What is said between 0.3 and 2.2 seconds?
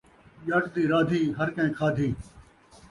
ڄٹ دی رادھی، ہر کئیں کھادی